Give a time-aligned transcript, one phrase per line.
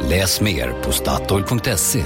[0.00, 2.04] Läs mer på Statoil.se.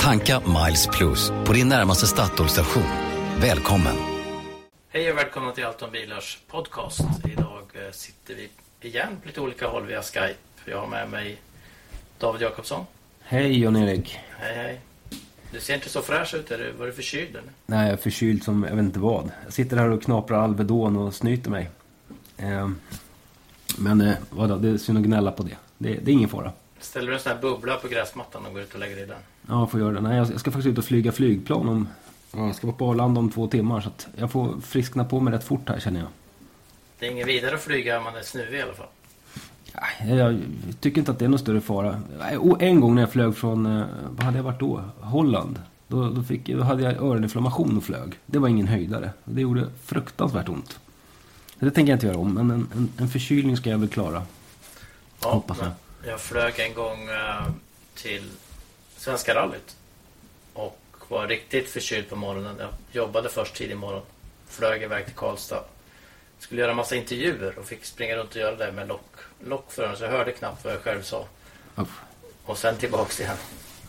[0.00, 2.82] Tanka Miles Plus på din närmaste Statoil-station.
[3.40, 3.96] Välkommen!
[4.88, 7.00] Hej och välkomna till Allt om bilars podcast.
[7.24, 8.48] Idag eh, sitter vi
[8.88, 10.34] igen på lite olika håll via Skype.
[10.64, 11.36] Jag har med mig
[12.18, 12.84] David Jakobsson.
[13.20, 14.18] Hej Jan-Erik.
[14.38, 14.80] Hej hej.
[15.52, 16.50] Du ser inte så fräsch ut.
[16.50, 17.50] Är du, var du förkyld eller?
[17.66, 19.30] Nej, jag är förkyld som jag vet inte vad.
[19.44, 21.70] Jag sitter här och knaprar Alvedon och snyter mig.
[22.36, 22.68] Eh,
[23.78, 25.56] men eh, vadå, det är synd att gnälla på det.
[25.78, 25.94] Det.
[25.94, 26.52] Det är ingen fara.
[26.80, 29.06] Ställer du en sån här bubbla på gräsmattan och går ut och lägger dig i
[29.06, 29.16] den?
[29.48, 30.00] Ja, jag får göra det.
[30.00, 31.88] Nej, jag ska faktiskt ut och flyga flygplan om...
[32.32, 35.34] Jag ska vara på Arlanda om två timmar så att jag får friskna på mig
[35.34, 36.08] rätt fort här känner jag.
[36.98, 38.86] Det är ingen vidare att flyga om man är snuvig i alla fall.
[40.00, 40.40] Nej, Jag
[40.80, 42.00] tycker inte att det är någon större fara.
[42.38, 44.80] Och En gång när jag flög från, eh, vad hade jag varit då?
[45.00, 45.60] Holland.
[45.88, 48.12] Då, då, fick, då hade jag öroninflammation och flög.
[48.26, 49.10] Det var ingen höjdare.
[49.24, 50.78] Det gjorde fruktansvärt ont.
[51.58, 54.22] Det tänker jag inte göra om, men en, en, en förkylning ska jag väl klara.
[55.20, 55.70] Ja, Hoppas jag.
[56.10, 57.46] Jag flög en gång eh,
[57.94, 58.30] till
[58.96, 59.76] Svenska rallyt.
[60.52, 62.56] Och var riktigt förkyld på morgonen.
[62.58, 64.02] Jag jobbade först tidig morgon.
[64.46, 65.64] Flög iväg till Karlstad.
[66.38, 69.12] Skulle göra massa intervjuer och fick springa runt och göra det med lock,
[69.44, 69.98] lock för öronen.
[69.98, 71.24] Så jag hörde knappt vad jag själv sa.
[71.76, 72.00] Uff.
[72.44, 73.36] Och sen tillbaks igen.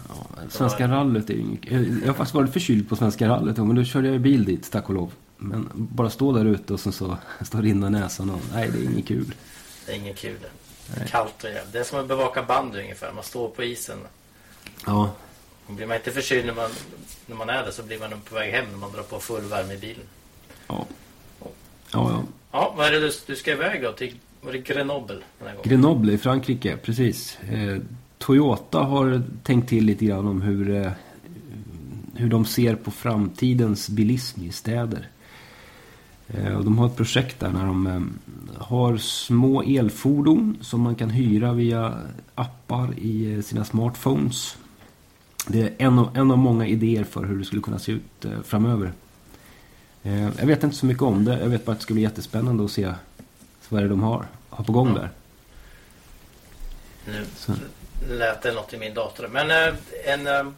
[0.10, 0.16] Ja,
[0.50, 1.72] Svenska rallyt är ju inget...
[1.72, 4.90] Jag har faktiskt varit förkyld på Svenska rallyt, men då körde jag bil dit, tack
[4.90, 5.12] och lov.
[5.38, 8.40] Men bara stå där ute och sen så står det rinna i näsan och...
[8.54, 9.34] Nej, det är inget kul.
[9.86, 10.38] Det är ingen kul
[11.08, 11.74] Kallt och jävligt.
[11.74, 13.12] Det är som att bevaka bandy ungefär.
[13.14, 13.98] Man står på isen.
[14.86, 15.12] Ja,
[15.68, 16.70] blir man inte förkyld när man,
[17.26, 19.20] när man är där så blir man nog på väg hem när man drar på
[19.20, 20.06] full värme i bilen.
[20.68, 20.86] ja.
[21.92, 22.24] Ja, ja.
[22.52, 23.92] Ja, vad är det du, du ska iväg då?
[23.92, 25.70] Till, var det Grenoble den här gången?
[25.70, 27.38] Grenoble i Frankrike, precis.
[27.40, 27.78] Eh,
[28.18, 30.92] Toyota har tänkt till lite grann om hur, eh,
[32.16, 35.08] hur de ser på framtidens bilism i städer.
[36.28, 38.02] Eh, och de har ett projekt där när de eh,
[38.64, 41.94] har små elfordon som man kan hyra via
[42.36, 44.58] appar i eh, sina smartphones.
[45.48, 48.26] Det är en av, en av många idéer för hur det skulle kunna se ut
[48.26, 48.92] eh, framöver.
[50.38, 51.40] Jag vet inte så mycket om det.
[51.40, 52.94] Jag vet bara att det ska bli jättespännande att se
[53.70, 55.10] vad är det de har, har på gång där.
[57.08, 57.54] Nu Så.
[58.10, 59.28] lät det något i min dator.
[59.28, 60.54] Men en, eh,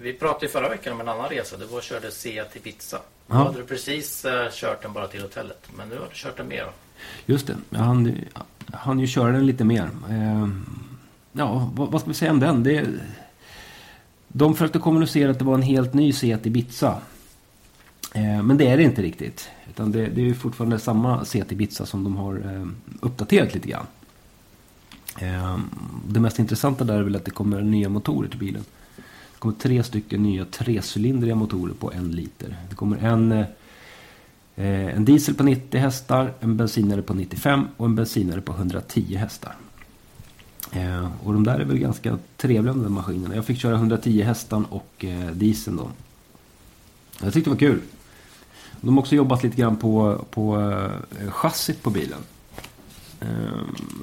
[0.00, 1.56] vi pratade ju förra veckan om en annan resa.
[1.56, 2.96] Du var och körde Seat till Pizza.
[3.26, 3.44] Då Ja.
[3.44, 5.68] hade du precis eh, kört den bara till hotellet.
[5.76, 6.70] Men nu har du kört den mer då.
[7.26, 8.18] Just det, jag hann,
[8.72, 9.90] hann ju köra den lite mer.
[10.10, 10.48] Eh,
[11.32, 12.62] ja, vad, vad ska vi säga om den?
[12.62, 12.86] Det,
[14.28, 17.00] de försökte kommunicera att det var en helt ny Seat Ibiza.
[18.14, 19.48] Eh, men det är det inte riktigt.
[19.70, 22.66] Utan det, det är fortfarande samma Seat Ibiza som de har eh,
[23.00, 23.86] uppdaterat lite grann.
[25.18, 25.58] Eh,
[26.08, 28.64] det mest intressanta där är väl att det kommer nya motorer till bilen.
[29.44, 32.56] Det kommer tre stycken nya trecylindriga motorer på en liter.
[32.68, 33.46] Det kommer en eh,
[34.96, 39.56] En diesel på 90 hästar, en bensinare på 95 och en bensinare på 110 hästar.
[40.72, 43.34] Eh, Och de där är väl ganska trevliga de där maskinerna.
[43.34, 45.90] Jag fick köra 110 hästan och eh, dieseln då.
[47.22, 47.80] Jag tyckte det var kul.
[48.80, 50.60] De har också jobbat lite grann på, på
[51.20, 52.20] eh, chassit på bilen.
[53.20, 53.28] Eh,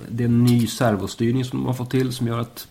[0.10, 2.68] Det är en ny servostyrning som de har fått till som gör att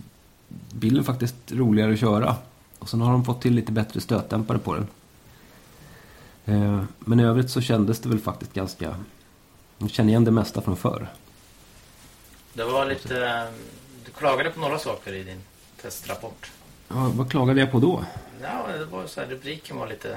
[0.75, 2.37] bilen faktiskt är roligare att köra.
[2.81, 4.87] Och sen har de fått till lite bättre stötdämpare på den.
[6.45, 8.95] Eh, Men i övrigt så kändes det väl faktiskt ganska...
[9.79, 11.09] Jag känner igen det mesta från förr.
[12.53, 13.27] Det var lite...
[13.29, 13.45] eh,
[14.05, 15.41] Du klagade på några saker i din
[15.83, 16.51] testrapport.
[16.89, 18.05] Ja, vad klagade jag på då?
[18.43, 20.17] Ja, det var så här, rubriken var lite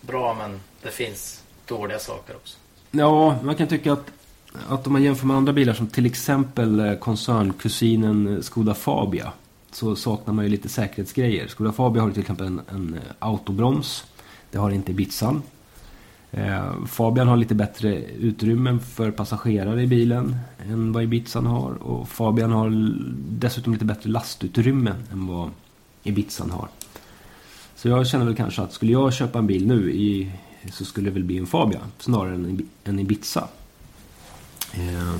[0.00, 2.58] bra men det finns dåliga saker också.
[2.90, 4.10] Ja, man kan tycka att,
[4.68, 9.32] att om man jämför med andra bilar som till exempel eh, koncernkusinen Skoda Fabia
[9.72, 11.46] så saknar man ju lite säkerhetsgrejer.
[11.48, 14.04] Skoda Fabia har till exempel en, en eh, autobroms.
[14.50, 15.42] Det har inte Bitsan.
[16.30, 20.36] Eh, Fabian har lite bättre utrymmen för passagerare i bilen
[20.68, 21.72] än vad Ibizan har.
[21.72, 22.70] Och Fabian har
[23.28, 25.50] dessutom lite bättre lastutrymme än vad
[26.02, 26.68] Ibizan har.
[27.76, 30.32] Så jag känner väl kanske att skulle jag köpa en bil nu i,
[30.72, 33.48] så skulle det väl bli en Fabia snarare än en, Ibiza.
[34.72, 35.14] Eh,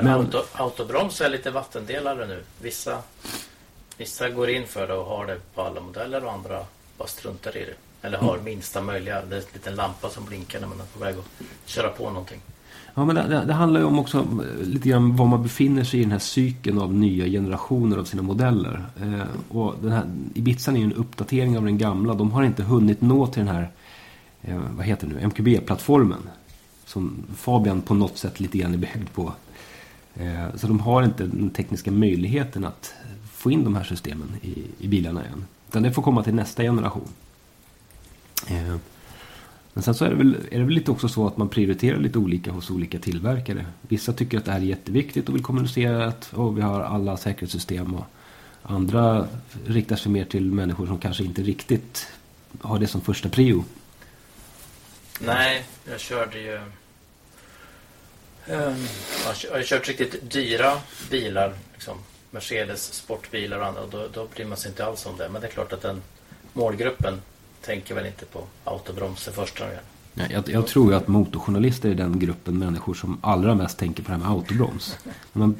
[0.00, 2.42] men, auto, autobroms är lite vattendelare nu.
[2.60, 2.98] Vissa,
[3.96, 6.64] vissa går in för det och har det på alla modeller och andra
[6.98, 8.06] bara struntar i det.
[8.06, 9.22] Eller har minsta möjliga.
[9.22, 12.10] Det är en liten lampa som blinkar när man är på väg att köra på
[12.10, 12.40] någonting.
[12.94, 15.84] Ja, men det, det, det handlar ju om också eh, lite grann var man befinner
[15.84, 18.84] sig i den här cykeln av nya generationer av sina modeller.
[19.02, 20.04] Eh, och den här,
[20.34, 22.14] Ibizan är ju en uppdatering av den gamla.
[22.14, 23.70] De har inte hunnit nå till den här,
[24.42, 26.28] eh, vad heter det nu, MQB-plattformen.
[26.84, 29.32] Som Fabian på något sätt lite grann är byggd på.
[30.20, 32.94] Eh, så de har inte den tekniska möjligheten att
[33.32, 35.46] få in de här systemen i, i bilarna än.
[35.68, 37.08] Utan det får komma till nästa generation.
[38.48, 38.76] Eh,
[39.72, 41.98] men sen så är det, väl, är det väl lite också så att man prioriterar
[41.98, 43.66] lite olika hos olika tillverkare.
[43.80, 47.16] Vissa tycker att det här är jätteviktigt och vill kommunicera att oh, vi har alla
[47.16, 47.94] säkerhetssystem.
[47.94, 48.04] Och
[48.62, 49.28] andra
[49.66, 52.06] riktar sig mer till människor som kanske inte riktigt
[52.60, 53.64] har det som första prio.
[55.20, 56.60] Nej, jag körde ju...
[58.48, 58.86] Um,
[59.44, 60.72] jag har kört riktigt dyra
[61.10, 61.52] bilar.
[61.72, 61.98] Liksom
[62.30, 63.80] Mercedes sportbilar och andra.
[63.80, 65.28] Och då, då bryr man sig inte alls om det.
[65.28, 66.02] Men det är klart att den
[66.52, 67.20] målgruppen
[67.60, 69.80] tänker väl inte på autobroms i första gången.
[70.30, 74.08] Jag, jag, tror ju att motorjournalister är den gruppen människor som allra mest tänker på
[74.08, 74.98] det här med autobroms.
[75.32, 75.56] Man,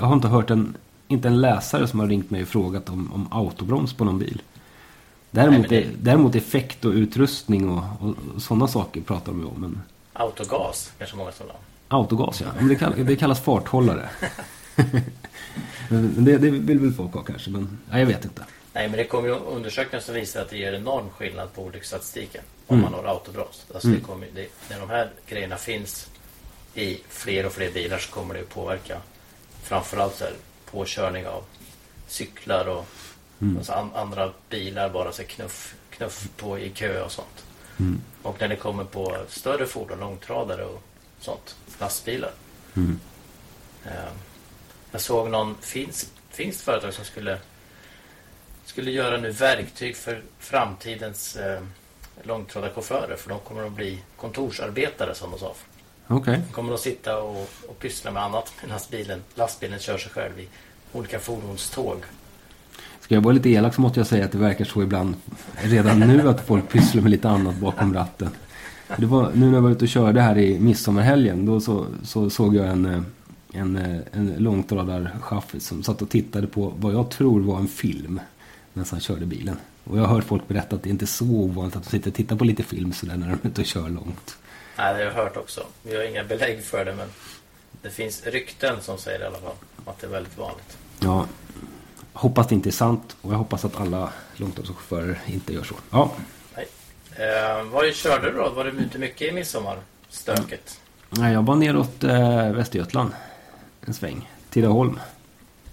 [0.00, 0.76] jag har inte hört en,
[1.08, 4.42] inte en läsare som har ringt mig och frågat om, om autobroms på någon bil.
[5.30, 6.04] Däremot, Nej, det...
[6.10, 9.60] däremot effekt och utrustning och, och, och sådana saker pratar de ju om.
[9.60, 9.82] Men...
[10.12, 11.46] Autogas kanske många som
[11.88, 14.08] Autogas ja, men det, kallas, det kallas farthållare.
[15.88, 18.44] det, det vill väl folk ha kanske, men ja, jag vet inte.
[18.72, 22.42] Nej, men det kommer ju undersökningar som visar att det ger enorm skillnad på olycksstatistiken
[22.66, 22.90] om mm.
[22.90, 23.66] man har autobroms.
[23.74, 24.00] Alltså mm.
[24.00, 26.10] det kommer, det, när de här grejerna finns
[26.74, 29.00] i fler och fler bilar så kommer det att påverka
[29.62, 30.34] framförallt så här,
[30.70, 31.42] påkörning av
[32.06, 32.86] cyklar och
[33.40, 33.56] mm.
[33.56, 37.44] alltså an, andra bilar bara så knuff, knuff på i kö och sånt.
[37.78, 38.00] Mm.
[38.22, 40.82] Och när det kommer på större fordon, långtradare och
[41.24, 42.30] sånt, lastbilar.
[42.76, 43.00] Mm.
[43.86, 43.92] Uh,
[44.90, 47.38] jag såg någon finsk, finskt företag som skulle
[48.64, 51.60] skulle göra nu verktyg för framtidens eh,
[52.22, 53.16] långtradarchaufförer.
[53.16, 55.54] För de kommer att bli kontorsarbetare som de sa.
[56.08, 56.36] Okay.
[56.36, 60.40] De kommer att sitta och, och pyssla med annat medan bilen, lastbilen kör sig själv
[60.40, 60.48] i
[60.92, 61.98] olika fordonståg.
[63.00, 65.14] Ska jag vara lite elak så måste jag säga att det verkar så ibland
[65.56, 68.30] redan nu att folk pysslar med lite annat bakom ratten.
[68.96, 72.30] Det var, nu när jag var ute och körde här i midsommarhelgen då så, så
[72.30, 73.00] såg jag en, eh,
[73.52, 78.20] en, eh, en långtradarchaufför som satt och tittade på vad jag tror var en film
[78.72, 79.56] medan han körde bilen.
[79.84, 82.10] Och jag har hört folk berätta att det inte är så ovanligt att de sitter
[82.10, 84.36] och tittar på lite film sådär när de är ute och kör långt.
[84.78, 85.60] Nej, det har jag hört också.
[85.82, 87.08] Vi har inga belägg för det men
[87.82, 89.54] det finns rykten som säger i alla fall
[89.84, 90.76] att det är väldigt vanligt.
[91.00, 91.26] Ja,
[92.12, 95.74] hoppas det inte är sant och jag hoppas att alla långtradschaufförer inte gör så.
[95.90, 96.12] Ja.
[97.16, 98.50] Eh, vad körde du då?
[98.50, 100.80] Var det inte mycket i midsommarstöket?
[101.10, 103.12] Nej, jag var neråt eh, Västergötland
[103.86, 104.30] en sväng.
[104.50, 105.00] Tidaholm.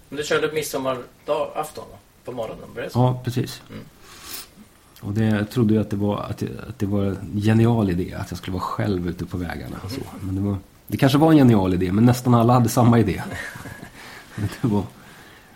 [0.08, 1.98] Men du körde midsommarafton va?
[2.24, 2.64] på morgonen?
[2.74, 2.98] Var det så?
[2.98, 3.62] Ja, precis.
[3.70, 3.84] Mm.
[5.00, 8.14] Och det, jag trodde ju att det, var, att, att det var en genial idé
[8.14, 9.76] att jag skulle vara själv ute på vägarna.
[9.84, 10.00] Och så.
[10.00, 10.10] Mm.
[10.20, 13.22] Men det, var, det kanske var en genial idé, men nästan alla hade samma idé.
[14.36, 14.82] det, var,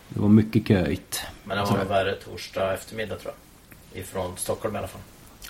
[0.08, 1.20] det var mycket köigt.
[1.44, 3.34] Men det var nog värre torsdag eftermiddag tror
[3.92, 4.02] jag.
[4.02, 5.00] Ifrån Stockholm i alla fall.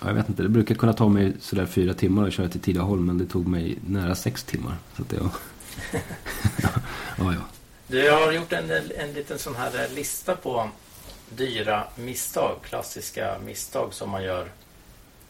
[0.01, 0.43] Ja, jag vet inte.
[0.43, 3.05] Det brukar kunna ta mig sådär fyra timmar att köra till Tidaholm.
[3.05, 4.75] Men det tog mig nära sex timmar.
[4.95, 5.31] Så att det var...
[7.17, 7.41] ja, ja.
[7.87, 10.69] Du har gjort en, en liten sån här lista på
[11.29, 14.47] dyra misstag, klassiska misstag som man gör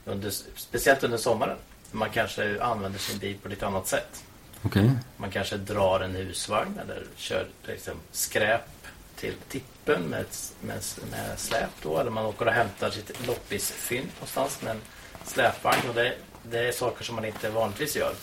[0.06, 1.58] under, speciellt under sommaren.
[1.92, 4.24] Man kanske använder sin bil på lite annat sätt.
[4.64, 4.90] Okay.
[5.18, 8.62] Man kanske drar en husvagn eller kör liksom skräp
[9.20, 10.26] till tippen med,
[10.62, 10.82] med,
[11.12, 12.00] med släp då.
[12.00, 14.82] Eller man åker och hämtar sitt loppisfynd någonstans med en
[15.26, 15.90] släpvagn.
[15.90, 16.14] Och det,
[16.44, 18.14] det är saker som man inte vanligtvis gör.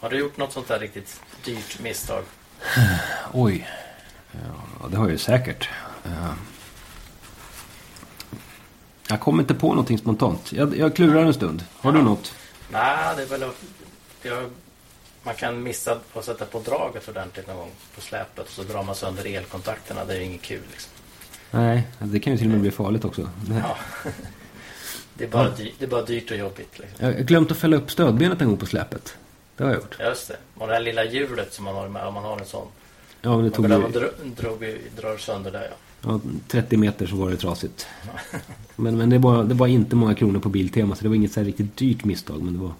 [0.00, 2.24] Har du gjort något sånt där riktigt dyrt misstag?
[3.32, 3.68] Oj.
[4.32, 5.68] Ja, det har jag ju säkert.
[9.08, 10.52] Jag kommer inte på någonting spontant.
[10.52, 11.64] Jag, jag klurar en stund.
[11.80, 12.34] Har du något?
[12.72, 13.44] Nej, det är väl
[14.22, 14.50] jag,
[15.22, 18.82] man kan missa att sätta på draget ordentligt någon gång på släpet och så drar
[18.82, 20.04] man sönder elkontakterna.
[20.04, 20.90] Det är ju inget kul liksom.
[21.50, 23.30] Nej, det kan ju till och med bli farligt också.
[23.48, 23.76] Ja.
[25.14, 25.54] Det är bara, ja.
[25.56, 26.78] dyrt, det är bara dyrt och jobbigt.
[26.78, 27.06] Liksom.
[27.06, 29.16] Jag har glömt att fälla upp stödbenet en gång på släpet.
[29.56, 29.96] Det har jag gjort.
[30.00, 30.36] Just det.
[30.54, 32.68] Och det här lilla hjulet som man har med, om man har en sån.
[33.22, 34.30] Ja, men det tog man, ju...
[34.36, 35.76] drog, drar sönder det, ja.
[36.02, 37.86] Ja, 30 meter så var det trasigt.
[38.76, 41.32] Men, men det, var, det var inte många kronor på Biltema så det var inget
[41.32, 42.42] så riktigt dyrt misstag.
[42.42, 42.72] Men det var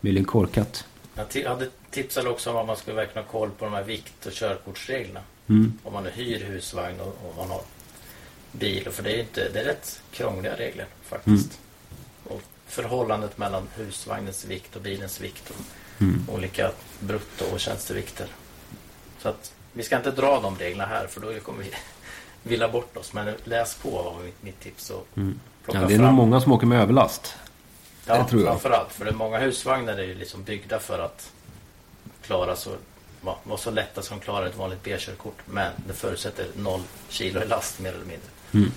[0.00, 0.84] möjligen korkat.
[1.14, 4.26] Jag hade tipsat också om att man skulle verkligen ha koll på de här vikt
[4.26, 5.20] och körkortsreglerna.
[5.48, 5.78] Mm.
[5.82, 7.62] Om man hyr husvagn och om man har
[8.52, 8.90] bil.
[8.90, 11.58] För det är, inte, det är rätt krångliga regler faktiskt.
[11.58, 12.36] Mm.
[12.36, 15.50] Och förhållandet mellan husvagnens vikt och bilens vikt.
[15.50, 15.56] Och
[16.02, 16.26] mm.
[16.28, 16.70] Olika
[17.00, 18.26] brutto och tjänstevikter.
[19.18, 21.70] Så att vi ska inte dra de reglerna här för då kommer vi
[22.50, 23.12] villa bort oss.
[23.12, 24.90] Men läs på var mitt, mitt tips.
[24.90, 25.40] Och mm.
[25.66, 26.06] ja, det är fram.
[26.06, 27.36] nog många som åker med överlast.
[28.06, 28.50] Ja, det tror jag.
[28.50, 28.92] framförallt.
[28.92, 31.32] För det är många husvagnar är ju liksom byggda för att
[32.22, 32.70] klara så,
[33.20, 35.38] va, vara så lätta som klarar ett vanligt B-körkort.
[35.46, 38.28] Men det förutsätter noll kilo i last mer eller mindre.
[38.52, 38.72] Mm.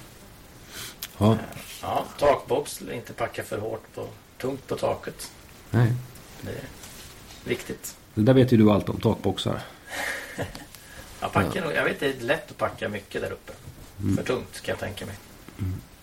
[1.17, 1.37] Ja,
[1.81, 5.31] Ja, takbox, inte packa för hårt på, tungt på taket.
[5.71, 5.93] nej.
[6.41, 6.63] Det är
[7.43, 7.95] viktigt.
[8.13, 9.61] Det där vet ju du allt om, takboxar.
[11.19, 13.53] Jag, packar nog, jag vet det är lätt att packa mycket där uppe.
[14.15, 15.15] För tungt kan jag tänka mig.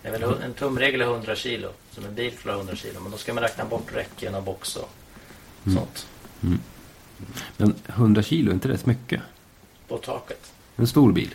[0.03, 1.69] Det är väl en tumregel är 100 kilo.
[1.91, 3.01] Som en bil klarar 100 kilo.
[3.01, 4.89] Men då ska man räkna bort räcken och box och
[5.65, 6.07] sånt.
[7.57, 9.21] Men 100 kilo, är inte det mycket?
[9.89, 10.53] På taket.
[10.77, 11.35] En stor bil.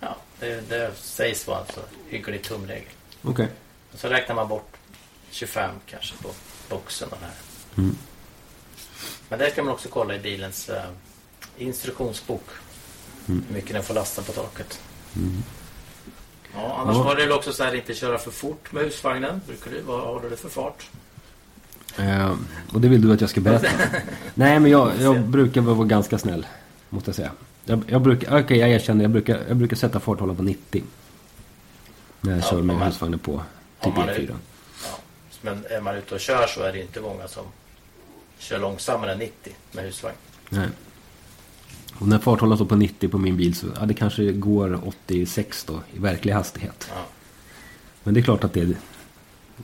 [0.00, 2.88] Ja, det, det sägs vara en så hygglig tumregel.
[3.22, 3.48] Okej.
[3.92, 4.76] Och så räknar man bort
[5.30, 6.28] 25 kanske på
[6.68, 7.32] boxen och här.
[7.78, 7.96] Mm.
[9.28, 10.82] Men det kan man också kolla i bilens eh,
[11.58, 12.44] instruktionsbok.
[13.28, 13.44] Mm.
[13.48, 14.80] Hur mycket den får lasta på taket.
[16.54, 17.02] Ja, annars Ja.
[17.02, 19.40] var det väl också så här inte köra för fort med husvagnen.
[19.46, 20.90] Brukar du, vad håller du för fart?
[21.98, 22.34] Eh,
[22.72, 23.66] och det vill du att jag ska berätta?
[24.34, 26.46] Nej, men jag, jag brukar vara ganska snäll.
[26.90, 27.30] Måste jag säga.
[27.64, 30.82] Jag, jag brukar, okej jag erkänner, jag brukar, jag brukar sätta farthållaren på 90.
[32.20, 33.42] När jag Ja, kör med man- husvagnen på
[33.84, 34.28] typ man är- E4.
[34.82, 34.98] Ja.
[35.42, 37.44] Men är man ute och kör så är det inte många som
[38.38, 40.16] kör långsammare än 90 med husvagn.
[40.48, 40.68] Nej.
[41.98, 45.64] Och när farthållaren står på 90 på min bil så ja, det kanske går 86
[45.64, 46.86] då i verklig hastighet.
[46.94, 47.02] Ja.
[48.04, 48.76] Men det är klart att det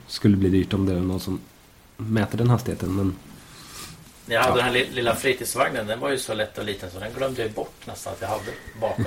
[0.07, 1.41] skulle bli dyrt om det är någon som
[1.97, 2.97] mäter den hastigheten.
[2.97, 3.17] Men
[4.27, 4.57] Jag hade Ja.
[4.57, 7.43] den här li- lilla fritidsvagnen, den var ju så lätt och liten så den glömde
[7.43, 9.05] jag bort nästan att jag hade bakom.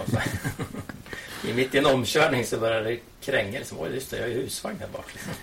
[1.49, 3.59] I mitt i en omkörning så började det kränga.
[3.59, 5.05] Liksom, Oj, just det, jag har ju husvagn här bak.
[5.13, 5.33] Liksom.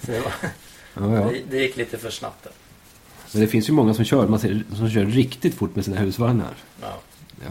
[0.00, 0.32] det, var,
[0.94, 1.30] ja, ja.
[1.32, 2.52] det, det gick lite för snabbt där.
[3.32, 5.96] Men det finns ju många som kör, man ser, som kör riktigt fort med sina
[5.96, 6.54] husvagnar.
[6.80, 6.98] Ja.
[7.44, 7.50] Ja.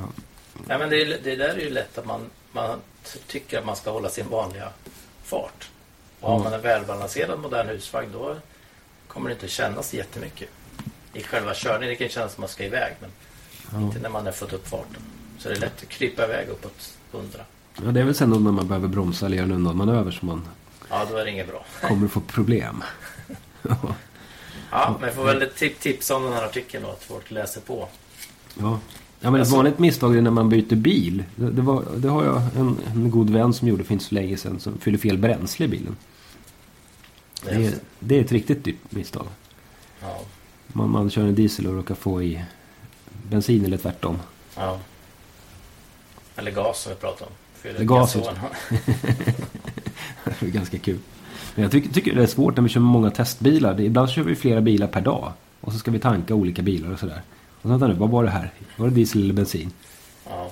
[0.67, 2.79] Nej, men det, det där är ju lätt att man, man
[3.27, 4.69] tycker att man ska hålla sin vanliga
[5.23, 5.69] fart.
[6.21, 8.35] Och har man en välbalanserad modern husvagn då
[9.07, 10.49] kommer det inte kännas jättemycket.
[11.13, 13.09] I själva körningen det kan kännas som man ska iväg men
[13.73, 13.81] Ja.
[13.81, 15.01] inte när man har fått upp farten.
[15.39, 17.39] Så det är lätt att krypa iväg uppåt 100.
[17.85, 20.27] ja, det är väl sen då när man behöver bromsa eller göra en undanmanöver som
[20.27, 20.47] man
[20.89, 21.65] Ja, då är det inget bra.
[21.81, 22.83] kommer att få problem.
[24.71, 27.61] Ja, men jag får väl tip tipsa om den här artikeln då, att folk läser
[27.61, 27.87] på.
[28.59, 28.79] Ja.
[29.19, 31.23] Ja, men ett Alltså- vanligt misstag är när man byter bil.
[31.35, 34.15] Det, det, var, det har jag en, en god vän som gjorde för inte så
[34.15, 34.59] länge sedan.
[34.59, 35.95] Som fyllde fel bränsle i bilen.
[37.43, 39.27] Det är, det är ett riktigt dyrt misstag.
[40.01, 40.19] ja,
[40.67, 42.41] Man, man kör en diesel och råkar få i
[43.29, 44.19] bensin eller tvärtom.
[44.55, 44.79] ja.
[46.35, 47.31] Eller gas som vi pratade om.
[47.69, 48.13] Eller gas,
[50.39, 50.99] det är ganska kul.
[51.55, 53.73] Men jag tycker, tycker det är svårt när vi kör många testbilar.
[53.73, 55.33] Det, ibland kör vi flera bilar per dag.
[55.61, 57.21] Och så ska vi tanka olika bilar och sådär.
[57.55, 58.51] Och så vänta nu, vad var det här?
[58.77, 59.71] Var det diesel eller bensin?
[60.29, 60.51] Ja.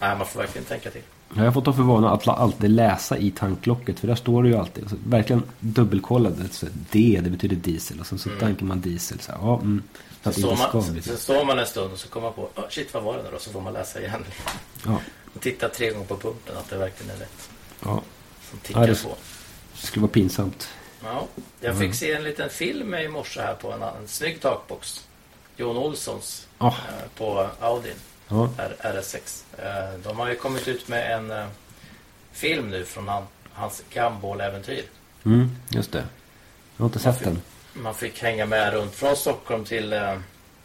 [0.00, 1.02] Nej, man får verkligen tänka till.
[1.36, 4.00] Jag har fått ta för vana att alltid läsa i tanklocket.
[4.00, 4.90] För där står det ju alltid.
[4.90, 6.30] Så verkligen dubbelkolla.
[6.30, 6.48] det.
[6.52, 8.00] Så D, det betyder diesel.
[8.00, 8.40] Och sen så Mm.
[8.40, 9.20] tankar man diesel.
[9.20, 9.82] Så här, ja, mm,
[10.22, 11.16] så man, bli så, så.
[11.16, 13.22] så står man en stund och så kommer man på oh, shit vad var det
[13.22, 13.38] nu då?
[13.38, 14.24] Så får man läsa igen.
[14.86, 15.00] Ja,
[15.34, 17.48] Och titta tre gånger på pumpen att det verkligen är rätt.
[17.84, 18.02] ja,
[18.50, 19.16] Som tickar Ja, det- på.
[19.80, 20.68] det skulle vara pinsamt.
[21.04, 21.26] Ja,
[21.60, 25.06] jag fick se en liten film i morse här på en, en snygg takbox.
[25.56, 27.92] Jon Olssons Ja, eh, på Audin
[28.28, 29.42] ja, R- RS6.
[29.58, 31.46] Eh, de har ju kommit ut med en eh,
[32.32, 34.84] film nu från han, hans Gumball-äventyr.
[35.24, 36.04] mm, just det.
[36.76, 37.42] Jag har inte sett den.
[37.72, 40.18] Man fick hänga med runt från Stockholm till eh,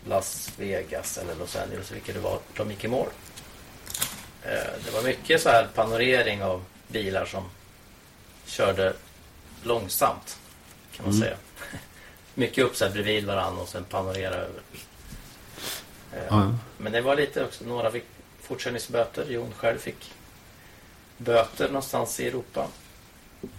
[0.08, 2.39] Las Vegas eller Los Angeles, vilket det var.
[2.58, 3.08] De gick i mål.
[4.86, 7.44] Det var mycket så här panorering av bilar som
[8.46, 8.94] körde
[9.63, 10.39] långsamt,
[10.96, 11.24] kan man Mm.
[11.28, 11.38] säga.
[12.34, 14.62] Mycket upp så här bredvid varandra och sen panorera över.
[16.13, 16.54] Eh, Ja, ja.
[16.78, 18.04] Men det var lite också, några fick
[18.42, 19.25] fortkörningsböter.
[19.30, 20.12] Jon själv fick
[21.18, 22.68] böter någonstans i Europa.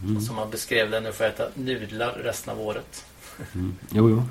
[0.03, 0.21] Mm.
[0.21, 3.05] Som han beskrev det, nu får jag äta nudlar resten av året.
[3.55, 3.77] Mm.
[3.91, 4.23] Jo, jo.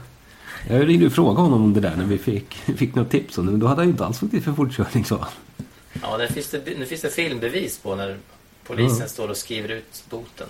[0.70, 3.46] Jag ringde och frågade honom om det där när vi fick, fick något tips om
[3.46, 3.52] det.
[3.52, 5.66] Men då hade han ju inte alls fått det för fortkörning, sa han.
[6.02, 8.18] Ja, nu finns det, nu finns det filmbevis på när
[8.64, 9.10] polisen Mm.
[9.10, 10.48] står och skriver ut boten.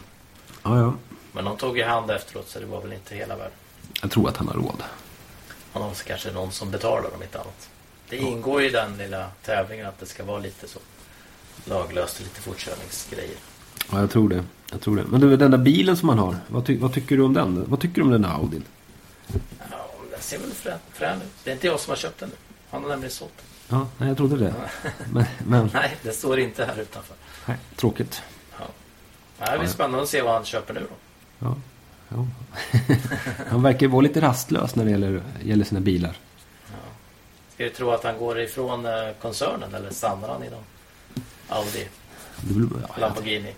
[0.63, 0.93] Ja, ja.
[1.31, 3.53] Men de tog i hand efteråt så det var väl inte hela världen.
[4.01, 4.83] Jag tror att han har råd.
[5.73, 7.69] Han har kanske någon som betalar om inte annat.
[8.09, 10.79] Det ingår i den lilla tävlingen att det ska vara lite så
[11.65, 13.37] laglöst och lite fortkörningsgrejer.
[13.91, 14.43] Ja, jag tror det.
[14.71, 15.03] Jag tror det.
[15.03, 16.35] Men du, den där bilen som han har.
[16.47, 17.65] Vad, ty vad tycker du om den?
[17.69, 18.63] Vad tycker du om den där Audin?
[19.71, 21.27] Ja, den ser väl frän, frän ut.
[21.43, 22.31] Det är inte jag som har köpt den.
[22.69, 23.79] Han har nämligen sålt den.
[23.79, 24.53] Ja, nej, jag trodde det.
[25.13, 27.15] Men, men Nej, det står inte här utanför.
[27.45, 28.21] nej, tråkigt.
[28.59, 28.65] Ja.
[29.39, 30.95] Nej, det blir spännande att se vad han köper nu då.
[31.47, 31.55] Ja,
[32.09, 32.25] ja.
[33.49, 36.17] Han verkar vara lite rastlös när det gäller, gäller sina bilar.
[37.53, 40.59] Ska vi tro att han går ifrån eh, koncernen eller stannar han inom
[41.49, 41.87] Audi,
[42.41, 43.53] Det blir, ja, Lamborghini,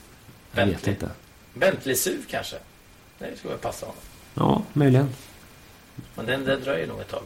[0.52, 0.94] jag vet Bentley?
[0.96, 1.10] inte.
[1.54, 2.56] Bentley SUV kanske?
[3.20, 4.02] Det skulle passa honom.
[4.34, 5.10] Ja, möjligen.
[6.16, 7.24] Men det, det dröjer nog ett tag.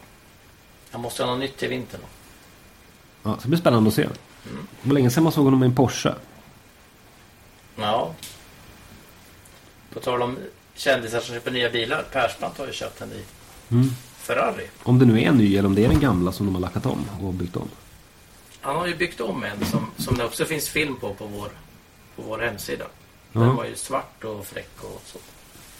[0.91, 2.01] Jag måste ha något nytt till vintern.
[3.23, 4.03] Ja, så det blir spännande att se.
[4.81, 6.15] Det var länge sedan man såg honom i en Porsche.
[7.75, 8.13] Ja.
[9.93, 10.37] På tal om
[10.75, 12.03] kändisar som köper nya bilar.
[12.11, 13.21] Persbrandt har ju köpt en ny
[13.71, 13.89] Mm.
[14.17, 14.67] Ferrari.
[14.83, 16.61] Om det nu är en ny eller om det är den gamla som de har
[16.61, 17.69] lackat om och byggt om.
[18.61, 21.49] Han har ju byggt om en som, som det också finns film på på vår,
[22.15, 22.85] på vår hemsida.
[23.31, 23.39] Ja.
[23.39, 25.17] Den var ju svart och fräck och så.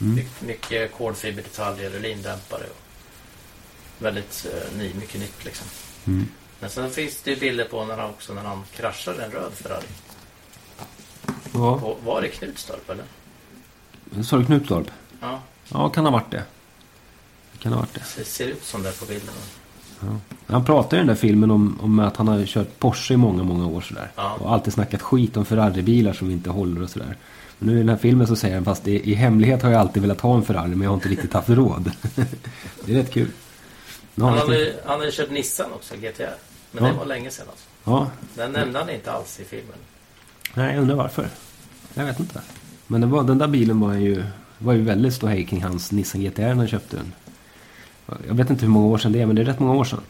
[0.00, 0.24] Mm.
[0.40, 2.62] Mycket, kolfiberdetaljer och lindämpare.
[2.62, 2.82] Och
[4.04, 5.66] väldigt eh, ny, mycket nytt liksom.
[6.06, 6.28] Mm.
[6.60, 9.52] Men sen finns det ju bilder på när han också när han kraschade en röd
[9.54, 9.86] Ferrari.
[11.52, 13.04] Ja, På, var det Knutstorp eller?
[14.24, 14.90] Sa du Knutstorp?
[15.20, 16.42] Ja, Ja, kan ha varit det.
[17.52, 18.02] Det kan ha varit det.
[18.18, 19.34] det ser ut som det på bilden.
[20.46, 23.42] Han pratar i den där filmen om, om att han har kört Porsche i många,
[23.42, 24.10] många år sådär.
[24.16, 24.32] Ja.
[24.40, 27.16] Och alltid snackat skit om Ferrari-bilar som inte håller och sådär.
[27.58, 29.80] Men nu i den här filmen så säger han fast i, i hemlighet har jag
[29.80, 31.90] alltid velat ha en Ferrari men jag har inte riktigt haft råd.
[32.84, 33.28] det är rätt kul.
[34.20, 36.34] Har Han hade, han hade ju kört Nissan också, GTR.
[36.72, 36.90] Men Ja.
[36.92, 37.64] det var länge sedan alltså.
[37.84, 39.76] Ja, Den nämnde han inte alls i filmen.
[40.54, 41.28] nej jag undrar varför.
[41.94, 42.40] Jag vet inte.
[42.86, 44.24] Men det var, den där bilen var ju,
[44.58, 47.12] var ju väldigt ståhej kring hans Nissan GTR när han köpte den.
[48.28, 49.84] Jag vet inte hur många år sedan det är men det är rätt många år
[49.84, 50.00] sedan.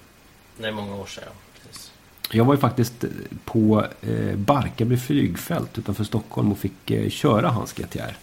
[0.59, 1.33] Det är många år sedan, ja.
[1.67, 1.93] Precis.
[2.31, 3.11] Jag var ju faktiskt eh,
[3.45, 8.17] på eh, Barkarby flygfält utanför Stockholm och fick eh, köra hans GTR.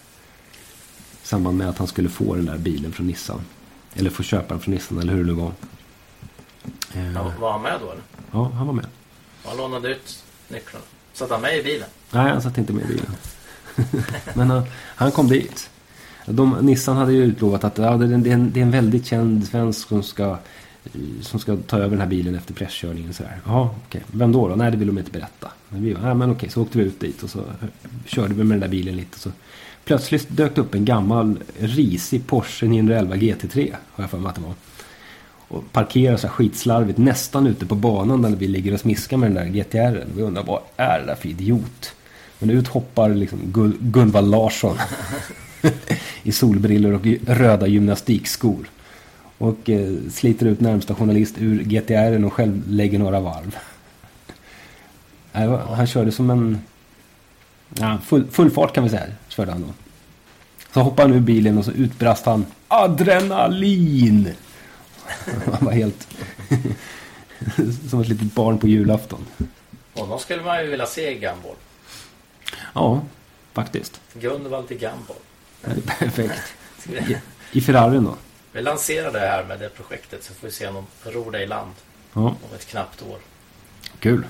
[1.22, 3.40] I samband med att han skulle få den där bilen från Nissan.
[3.94, 5.52] Eller få köpa den från Nissan eller hur det nu var.
[6.94, 8.02] Eh, Ja, var han med då eller?
[8.32, 8.86] ja, han var med.
[9.44, 10.84] Han lånade ut nycklarna.
[11.12, 11.88] Satt han med i bilen?
[12.10, 13.06] Nej, han satt inte med i bilen.
[14.34, 15.70] Men han, han kom dit.
[16.26, 18.64] De, Nissan hade ju utlovat att ja, det, är en, det, är en, det är
[18.64, 20.30] en väldigt känd svensk som ska,
[20.84, 23.10] eh, som ska ta över den här bilen efter presskörningen.
[23.10, 23.38] och Sådär.
[23.46, 24.02] Jaha, okej.
[24.06, 24.54] Vem då, då?
[24.54, 25.48] Nej, det vill de inte berätta.
[25.68, 27.68] Men vi, ja, men okej, så åkte vi ut dit och så eh,
[28.06, 29.14] körde vi med den där bilen lite.
[29.14, 29.30] Och så
[29.84, 33.74] plötsligt dök det upp en gammal risig Porsche 911 GT3.
[33.92, 34.54] Har jag för mig att det var.
[35.48, 39.30] Och parkerar så här skitslarvigt nästan ute på banan där vi ligger och smiskar med
[39.30, 40.04] den där GTR.
[40.16, 41.94] Vi undrar vad är det där för idiot?
[42.44, 44.78] Men ut hoppar liksom Gun- Gunvald Larsson
[46.22, 48.66] i solbrillor och röda gymnastikskor.
[49.38, 53.56] Och eh, sliter ut närmsta journalist ur GTR och själv lägger några varv.
[55.76, 56.58] Han körde som en...
[57.74, 59.68] Ja, full, full fart kan vi säga, körde han då.
[60.74, 64.28] Så hoppade han ur bilen och så utbrast han adrenalin.
[65.52, 66.08] Han var helt...
[67.90, 69.26] som ett litet barn på julafton.
[69.94, 71.56] Honom skulle man ju vilja se i Gumball.
[72.74, 73.00] Ja,
[73.52, 74.00] faktiskt.
[74.14, 74.76] Gunvald i.
[75.64, 76.42] Det är perfekt.
[76.84, 77.16] Vi-
[77.52, 78.14] I Ferrarin då.
[78.52, 81.42] Vi lanserar det här med det projektet så får vi se om de ror det
[81.42, 81.70] i land
[82.12, 83.18] Ja, om ett knappt år.
[83.98, 84.26] kul.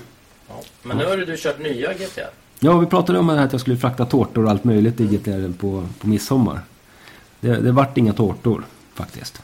[0.47, 0.61] Ja.
[0.83, 2.29] Men nu har du kört nya GTR.
[2.59, 5.05] Ja, vi pratade om det här att jag skulle frakta tårtor och allt möjligt i
[5.07, 6.59] GTR på, på midsommar.
[7.39, 9.41] Det, det vart inga tårtor faktiskt.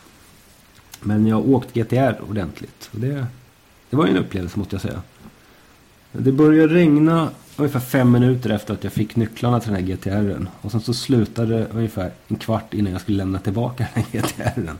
[1.00, 2.90] Men jag har åkt GTR ordentligt.
[2.94, 3.26] Och det,
[3.90, 5.02] det var ju en upplevelse måste jag säga.
[6.12, 10.48] Det började regna ungefär fem minuter efter att jag fick nycklarna till den här GTR'n.
[10.62, 14.22] Och sen så slutade det ungefär en kvart innan jag skulle lämna tillbaka den här
[14.22, 14.78] GTR'n.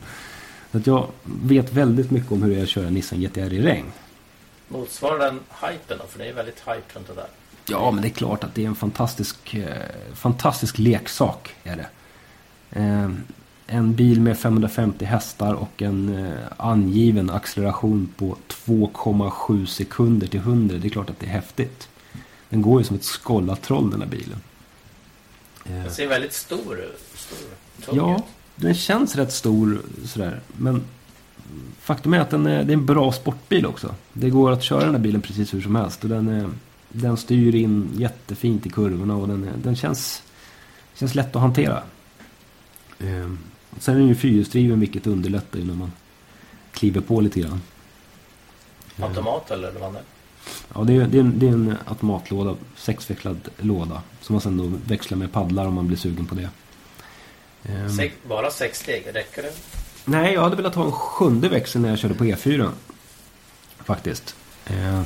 [0.72, 3.62] Så att jag vet väldigt mycket om hur det är att köra Nissan GTR i
[3.62, 3.86] regn.
[4.68, 6.06] Motsvarar den hypen då?
[6.06, 7.26] För det är väldigt hype runt det där.
[7.68, 9.66] Ja, men det är klart att det är en fantastisk, eh,
[10.14, 11.54] fantastisk leksak.
[11.64, 11.86] Är det.
[13.72, 20.78] En bil med 550 hästar och en eh, angiven acceleration på 2,7 sekunder till 100.
[20.78, 21.88] Det är klart att det är häftigt.
[22.48, 24.38] Den går ju som ett skållat troll den här bilen.
[25.64, 27.00] Eh, Den ser väldigt stor ut.
[27.14, 27.36] Stor,
[27.86, 28.22] tung ja, ut.
[28.56, 30.40] den känns rätt stor sådär.
[30.56, 30.82] Men
[31.78, 33.94] faktum är att den är, det är en bra sportbil också.
[34.12, 36.02] Det går att köra den här bilen precis hur som helst.
[36.02, 36.50] Och den, är,
[36.88, 40.22] den styr in jättefint i kurvorna och den, är, den känns,
[40.94, 41.82] känns lätt att hantera.
[43.78, 45.92] Sen är den ju fyrhjulsdriven vilket underlättar ju när man
[46.72, 47.62] kliver på lite grann.
[49.00, 50.04] Automat eller vad det är.
[50.74, 54.02] Ja, det är, det, är en, det är en automatlåda, sexvecklad låda.
[54.20, 56.48] Som man sen då växlar med paddlar om man blir sugen på det.
[57.64, 59.52] Ehm, Sex, bara sex steg, räcker det?
[60.04, 62.70] Nej, jag hade velat ha en sjunde växel när jag körde på E4.
[63.84, 64.36] Faktiskt.
[64.66, 65.02] Eh,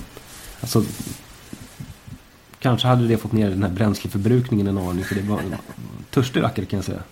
[0.61, 0.85] alltså,
[2.59, 5.05] kanske hade det fått ner den här bränsleförbrukningen en aning.
[5.05, 5.55] För det var en
[6.11, 7.03] törstig rackare kan jag säga.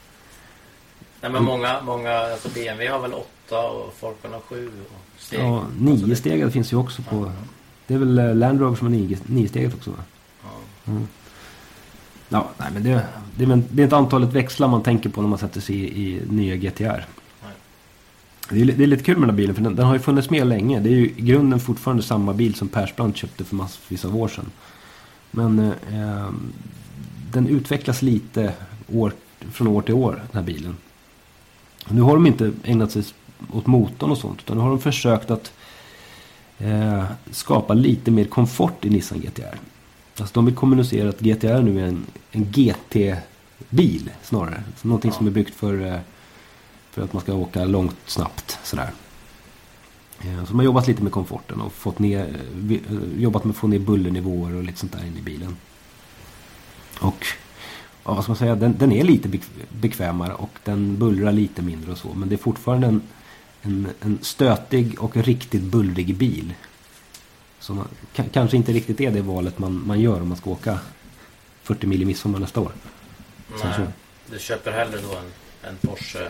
[1.25, 5.41] Nej men många, många, alltså BMW har väl åtta och Folkan har sju och steg.
[5.41, 7.33] Ja, Alltså, nio det- stegad finns ju också på...
[7.87, 9.97] Det är väl eh, Land Rover som har nio, nio steget också va?
[10.85, 10.93] Ja.
[12.29, 13.07] Ja, nej men det,
[13.37, 16.03] det, men det är inte antalet växlar man tänker på när man sätter sig i,
[16.17, 17.07] i nya GTR.
[18.51, 20.01] Det är, det är lite kul med den här bilen för den, den har ju
[20.01, 20.81] funnits med länge.
[20.81, 24.29] Det är ju i grunden fortfarande samma bil som Persbrandt köpte för massvis av år
[24.29, 24.51] sedan.
[25.31, 26.29] Men eh, eh,
[27.33, 28.53] den utvecklas lite
[28.93, 29.13] år,
[29.53, 30.77] från år till år, den här bilen.
[31.89, 33.03] Nu har de inte ägnat sig
[33.53, 34.41] åt motorn och sånt.
[34.41, 35.53] Utan nu har de försökt att
[36.59, 39.59] eh, skapa lite mer komfort i Nissan GTR.
[40.19, 44.63] Alltså de vill kommunicera att GTR nu är en, en GT-bil snarare.
[44.77, 45.99] Så någonting som är byggt för, eh,
[46.91, 48.59] för att man ska åka långt snabbt.
[48.63, 48.91] Sådär.
[50.21, 52.37] Eh, Så de har jobbat lite med komforten och fått ner,
[52.71, 55.57] eh, jobbat med att få ner bullernivåer och lite sånt där in i bilen.
[57.01, 57.27] Och
[58.05, 61.63] ja, vad ska man säga, den, den är lite bek- bekvämare och den bullrar lite
[61.63, 62.15] mindre och så.
[62.15, 63.03] Men det är fortfarande en,
[63.63, 66.55] en, en stötig och riktigt bullrig bil.
[67.61, 70.51] Så man, ka- kanske inte riktigt är det valet man, man gör om man ska
[70.51, 70.79] åka
[71.63, 72.73] 40 mil i midsommar nästa år.
[73.65, 73.87] Nej,
[74.33, 75.31] du köper hellre då en,
[75.71, 76.29] en Porsche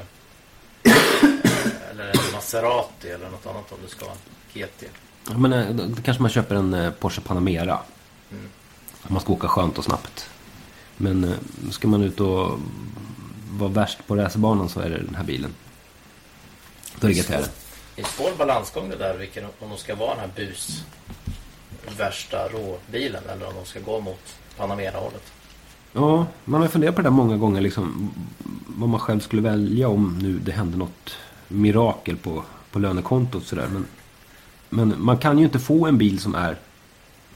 [1.90, 4.18] eller en Maserati eller något annat om du ska ha en
[4.62, 4.84] GT.
[5.30, 7.78] Ja, Men eh, då då kanske man köper en eh, Porsche Panamera.
[8.32, 8.44] Mm.
[9.02, 10.30] Om man ska åka skönt och snabbt.
[10.96, 11.30] Men eh,
[11.70, 12.58] ska man ut och
[13.50, 15.50] vara värst på racerbanan så är det den här bilen.
[17.00, 17.44] Då är det GTR.
[17.96, 20.84] Det är svår balansgång det där vilken, om de ska vara den här bus
[21.98, 25.32] värsta råbilen eller om de ska gå mot Panamera-hållet.
[25.92, 27.60] Ja, man har funderat på det där många gånger.
[27.60, 28.10] Liksom,
[28.66, 31.16] vad man själv skulle välja om nu det hände något
[31.48, 33.46] mirakel på, på lönekontot.
[33.46, 33.68] Sådär.
[33.72, 33.86] Men,
[34.68, 36.56] men man kan ju inte få en bil som är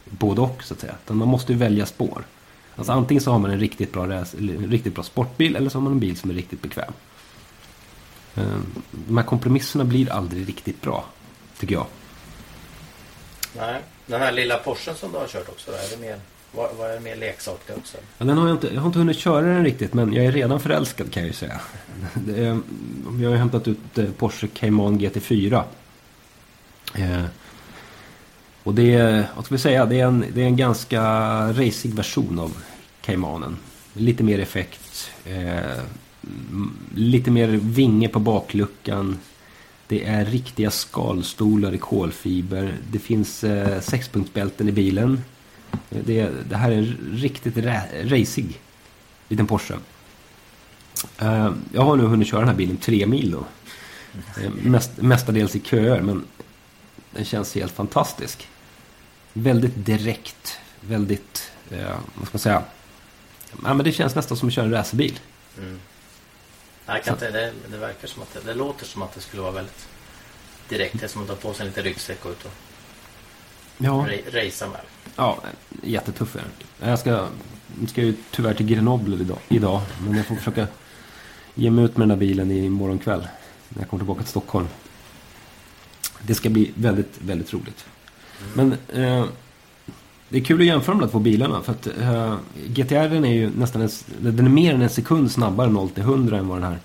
[0.05, 0.95] både och så att säga.
[1.05, 2.25] Utan man måste ju välja spår.
[2.79, 5.83] Alltså antingen så har man en riktigt bra, en riktigt bra sportbil eller så har
[5.83, 6.93] man en bil som är riktigt bekväm.
[8.37, 8.45] Eh,
[9.09, 11.05] De här kompromisserna blir aldrig riktigt bra,
[11.61, 11.87] tycker jag.
[13.57, 16.21] Nej, den här lilla Porschen som du har kört också, är det mer,
[16.53, 17.97] vad, vad är det mer leksak det också?
[18.19, 20.33] Ja, den har jag, inte, jag har inte hunnit köra den riktigt men jag är
[20.33, 21.61] redan förälskad kan jag ju säga.
[22.37, 22.61] Är,
[23.11, 25.63] vi har hämtat ut eh, Porsche Cayman GT4.
[28.69, 31.03] Och det är, vad ska vi säga, det är en, det är en ganska
[31.53, 32.57] racing version av
[33.01, 33.57] Caymanen.
[33.93, 35.83] Lite mer effekt, eh,
[36.95, 39.19] lite mer vinge på bakluckan.
[39.87, 42.75] Det är riktiga skalstolar i kolfiber.
[42.91, 45.21] Det finns eh, sexpunktsbälten i bilen.
[45.91, 48.85] Eh, det, det här är en riktigt ra-
[49.29, 49.75] liten Porsche.
[51.19, 53.45] Eh, jag har nu hunnit köra den här bilen tre mil då.
[54.43, 56.25] Eh, mest, mestadels i köer men
[57.11, 58.49] den känns helt fantastisk.
[59.43, 60.59] Väldigt direkt.
[60.81, 62.63] Väldigt, eh, vad ska man säga.
[63.65, 65.21] Ja, men det känns nästan som att köra en racerbil.
[65.59, 65.81] Mm.
[66.87, 69.43] Jag kan inte, det, det verkar som att det, det låter som att det skulle
[69.43, 69.89] vara väldigt
[70.69, 71.01] direkt.
[71.01, 72.53] Det är som att ta på sig en liten ryggsäck och ut och
[73.79, 74.81] Ja, ra- racea med.
[75.17, 75.39] ja
[75.83, 76.89] jättetuff är den.
[76.89, 77.29] Jag ska,
[77.89, 79.83] ska ju tyvärr till Grenoble idag, idag.
[80.05, 80.67] Men jag får försöka
[81.55, 83.29] ge mig ut med den här bilen i morgon kväll.
[83.69, 84.69] När jag kommer tillbaka till Stockholm.
[86.23, 87.87] Det ska bli väldigt, väldigt roligt.
[88.55, 89.25] Men eh,
[90.29, 91.63] det är kul att jämföra de där två bilarna.
[91.63, 95.71] För att eh, GTR är ju nästan en, den är mer än en sekund snabbare
[95.71, 96.79] 0 till 100 än vad den här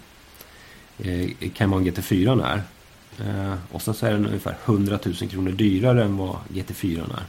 [0.97, 2.61] eh, Cayman GT4 är.
[3.19, 7.23] Eh, och sen så är den ungefär 100 000 kronor dyrare än vad GT4 är.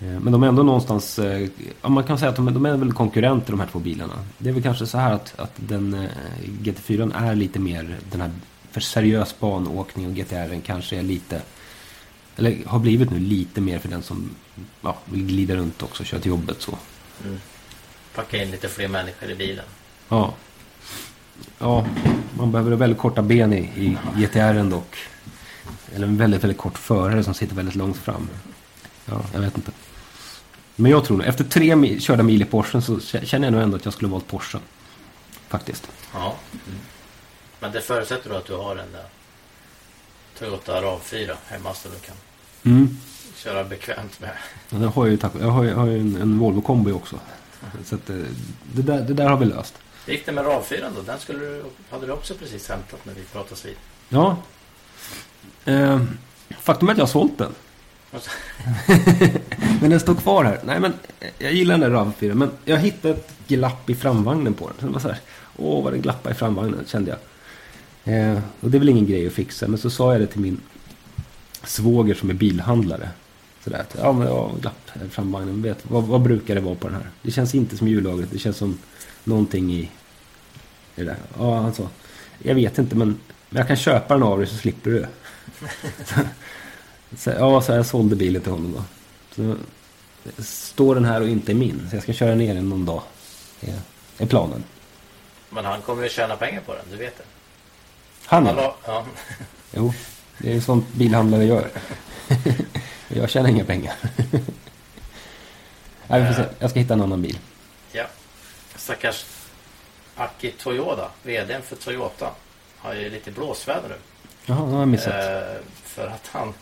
[0.00, 1.48] Eh, Men de är ändå någonstans, eh,
[1.82, 4.14] ja, man kan säga att de, de är väl konkurrenter de här två bilarna.
[4.38, 6.10] Det är väl kanske så här att, att den eh,
[6.62, 8.30] GT4 är lite mer den här
[8.70, 11.42] för seriös banåkning och GTR kanske är lite,
[12.36, 14.30] eller har blivit nu lite mer för den som
[14.80, 16.78] ja, vill glida runt också och köra till jobbet så.
[17.24, 17.40] Mm.
[18.14, 19.64] Packa in lite fler människor i bilen.
[20.08, 20.34] Ja.
[21.58, 21.86] Ja,
[22.38, 24.96] man behöver väldigt korta ben i, i GTR dock.
[25.94, 28.28] Eller en väldigt, väldigt kort förare som sitter väldigt långt fram.
[29.04, 29.72] Ja, jag vet inte.
[30.76, 33.62] Men jag tror nog, efter tre mil, körda mil i Porschen så känner jag nog
[33.62, 34.60] ändå att jag skulle valt Porschen.
[35.48, 35.88] Faktiskt.
[36.12, 36.36] Ja.
[36.52, 36.78] Mm.
[37.60, 39.04] Men det förutsätter då att du har en där
[40.38, 42.14] Toyota RAV4 hemma så du kan
[42.66, 42.96] Mm.
[43.36, 44.30] köra bekvämt med.
[44.70, 47.18] Ja, det har jag, ju, jag har ju, har ju en, en Volvo kombi också.
[47.84, 48.16] Så att, eh,
[48.72, 49.74] det, där, det där har vi löst.
[50.06, 51.02] Hur gick det med RAV4 då?
[51.02, 53.74] Den skulle du, hade du också precis hämtat när vi pratades vid.
[54.08, 54.36] Ja.
[55.64, 56.02] Eh,
[56.60, 57.54] faktum är att jag har sålt den.
[59.80, 60.60] Men den står kvar här.
[60.64, 60.92] Nej men
[61.38, 64.76] jag gillar den där RAV4 men jag hittade ett glapp i framvagnen på den.
[64.80, 65.18] Så det var så här,
[65.56, 67.18] åh vad det glappade i framvagnen kände jag.
[68.04, 69.68] Eh, och det är väl ingen grej att fixa.
[69.68, 70.60] Men så sa jag det till min
[71.64, 73.08] svåger som är bilhandlare.
[73.64, 75.62] Sådär att, ja men jag har glapp eh, framvagnen.
[75.62, 77.10] Vet, vad, vad brukar det vara på den här?
[77.22, 78.30] Det känns inte som hjullagret.
[78.30, 78.78] Det känns som
[79.24, 79.90] någonting i, i
[80.94, 81.16] det där.
[81.38, 81.88] Ja han sa,
[82.38, 83.18] jag vet inte men
[83.50, 85.06] jag kan köpa den av dig så slipper du.
[87.16, 88.84] Så, ja, så jag sålde bilen till honom då.
[89.34, 89.56] Så
[90.42, 91.86] står den här och inte är min.
[91.90, 93.02] Så jag ska köra ner den någon dag.
[93.60, 93.74] Det
[94.18, 94.64] är planen.
[95.50, 97.24] Men han kommer ju tjäna pengar på den, du vet det.
[98.26, 99.06] Han Han ja.
[99.72, 99.94] Jo,
[100.38, 101.68] det är sånt bilhandlare gör.
[103.08, 103.94] jag tjänar inga pengar.
[106.06, 106.48] Nej, vi får se.
[106.58, 107.38] Jag ska hitta en annan bil.
[107.92, 108.04] ja.
[108.76, 109.24] Stackars
[110.16, 112.30] Aki Toyoda, VDn för Toyota,
[112.78, 113.94] har ju lite blåsväder nu.
[114.46, 115.14] Jaha, det har jag missat.
[115.14, 116.54] Eh, för att han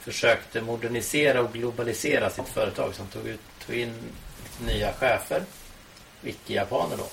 [0.00, 2.94] försökte modernisera och globalisera sitt företag.
[2.94, 3.94] Så han tog, ut, tog in
[4.66, 5.42] nya chefer,
[6.22, 7.06] icke-japaner då.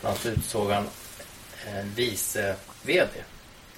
[0.00, 0.86] Bland annat utsåg han
[1.66, 3.10] en vice VD,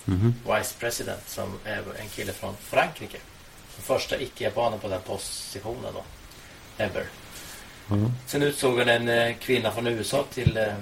[0.04, 0.34] Mhm.
[0.56, 3.18] Vice President, som är en kille från Frankrike.
[3.76, 6.04] Den första icke-japanen på den positionen då.
[6.84, 7.06] Ever.
[7.88, 7.96] Ja.
[8.26, 10.74] Sen utsåg han en eh, kvinna från USA till eh,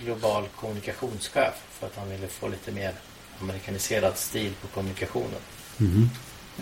[0.00, 2.94] global kommunikationschef för att han ville få lite mer
[3.40, 5.40] amerikaniserad stil på kommunikationen.
[5.76, 6.10] Mhm.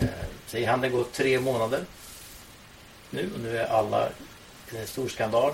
[0.01, 0.07] Eh,
[0.47, 1.85] Så i handeln går tre månader
[3.09, 4.09] nu och nu är alla
[4.75, 5.53] en stor skandal.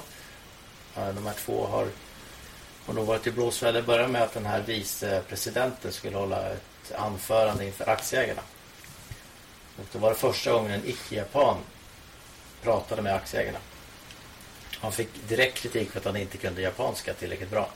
[0.96, 1.88] Eh, De här två har,
[2.88, 3.82] har nog varit i blåsväder.
[3.82, 8.42] Det började med att den här vicepresidenten skulle hålla ett anförande inför aktieägarna.
[9.78, 11.58] Och det var det första gången en icke-japan
[12.62, 13.60] pratade med aktieägarna.
[14.80, 17.70] Han fick direkt kritik för att han inte kunde japanska tillräckligt bra.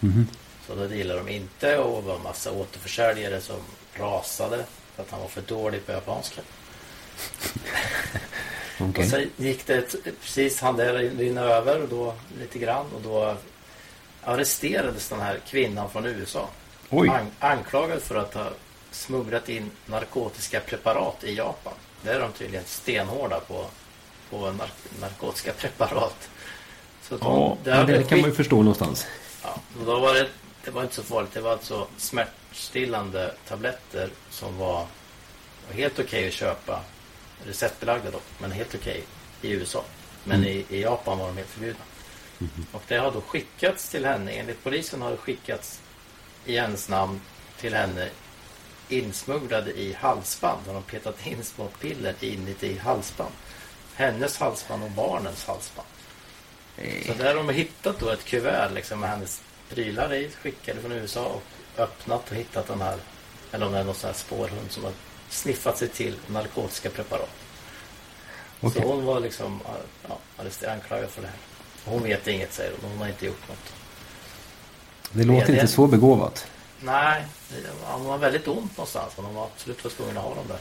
[0.00, 0.28] Mhm.
[0.66, 3.60] Så då gillade de inte och det var en massa återförsäljare som
[3.94, 6.40] rasade för att han var för dålig på japanska.
[8.80, 9.04] Okej.
[9.04, 13.36] Och sen gick det precis, han det rinna över och då lite grann och då
[14.24, 16.48] arresterades den här kvinnan från USA.
[16.90, 18.48] An, anklagad för att ha
[18.90, 21.72] smugglat in narkotiska preparat i Japan.
[22.02, 23.66] Där är de tydligen stenhårda på,
[24.30, 26.28] på nar- narkotiska preparat.
[27.02, 29.06] Så de, Ja, det hade det kan man ju förstå någonstans.
[29.42, 30.28] Ja, då var det,
[30.64, 31.32] det var inte så farligt.
[31.34, 34.86] Det var alltså smärtstillande tabletter som var,
[35.68, 36.80] var helt okej att köpa.
[37.46, 39.04] Receptbelagda dock, men helt okej
[39.42, 39.84] i USA.
[40.24, 40.48] Men Mm.
[40.48, 41.84] i, i Japan var de helt förbjudna.
[42.72, 44.32] Och det har då skickats till henne.
[44.32, 45.80] Enligt polisen har det skickats
[46.44, 47.20] i hennes namn
[47.60, 48.08] till henne
[48.88, 50.66] insmugglade i halsband.
[50.66, 53.32] Har de petat in små piller inuti halsband.
[53.94, 55.88] Hennes halsband och barnens halsband.
[57.06, 60.92] Så där har de hittat då ett kuvert liksom med hennes prylar i, skickade från
[60.92, 61.42] USA och
[61.76, 62.98] öppnat och hittat den här,
[63.52, 64.92] eller om det är någon sån här spårhund som har
[65.28, 67.30] sniffat sig till narkotiska preparat.
[68.60, 68.82] Okej.
[68.82, 69.60] Så hon var liksom
[70.08, 70.18] ja,
[70.68, 71.36] anklagad för det här.
[71.84, 73.72] Hon vet inget säger hon, hon har inte gjort något.
[75.12, 76.46] Det låter det- inte så begåvat.
[76.80, 77.24] Nej,
[77.82, 79.12] hon var väldigt ont någonstans.
[79.16, 80.58] Men hon var absolut var tvungen att ha dem där.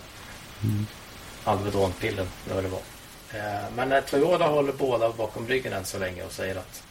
[1.43, 2.79] Alvedonpillen, det var det var.
[3.33, 6.83] Eh, Men eh, Toyota håller båda bakom ryggen än så länge och säger att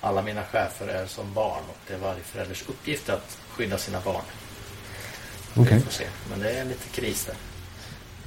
[0.00, 4.00] alla mina chefer är som barn och det är varje förälders uppgift att skydda sina
[4.00, 4.22] barn.
[5.56, 5.74] Okej.
[5.76, 6.06] Vi får se.
[6.30, 7.34] Men det är en liten kris där.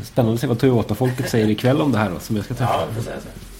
[0.06, 2.88] Spännande att se vad Toyota-folket säger ikväll om det här då, som jag ska träffa.
[2.96, 3.12] Ja, så.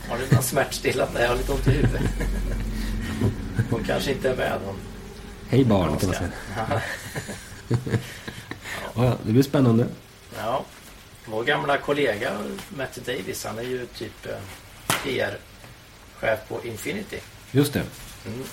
[0.10, 1.22] Har du någon smärtstillande?
[1.22, 2.02] Jag har lite ont i huvudet.
[3.70, 4.60] Hon kanske inte är med.
[4.66, 4.76] Hon,
[5.50, 6.32] Hej barn, kan man säga.
[8.96, 9.18] Ja.
[9.26, 9.88] Det blir spännande.
[10.38, 10.66] Ja,
[11.26, 12.38] vår gamla kollega
[12.78, 14.38] Matt Davis, han är ju typ eh,
[15.04, 17.20] PR-chef på Infinity.
[17.52, 17.84] Just det.
[18.26, 18.44] Mm.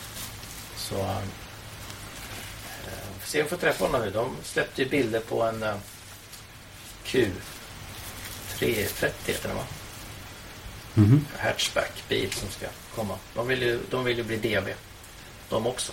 [0.77, 1.17] Så eh,
[3.21, 4.11] får se om vi får träffa honom nu.
[4.11, 5.75] De släppte ju bilder på en eh,
[7.07, 7.33] Q330
[9.27, 9.65] heter den va?
[10.95, 11.27] Mhm.
[11.39, 13.19] Hatchback-bil som ska komma.
[13.35, 14.69] De vill ju, de vill ju bli DB.
[15.49, 15.93] De också.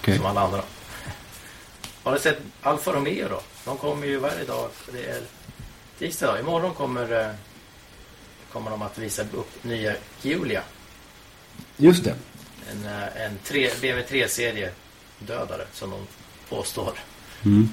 [0.00, 0.16] Okej.
[0.16, 0.62] Som alla andra.
[2.02, 3.40] Har du sett Alfa Romeo då?
[3.64, 4.70] De kommer ju varje dag.
[4.92, 5.22] Det är
[5.98, 6.32] tisdag.
[6.32, 6.38] då.
[6.38, 7.34] Imorgon kommer, eh,
[8.52, 10.62] kommer de att visa upp nya Giulia.
[11.76, 12.14] Just det.
[12.70, 14.70] En, eh, en tre, BMW 3-serie
[15.18, 16.06] dödare som de
[16.48, 16.92] påstår.
[17.44, 17.68] Mm.